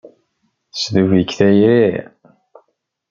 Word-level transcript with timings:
Tesdub-ik 0.71 1.31
tayri. 1.37 1.83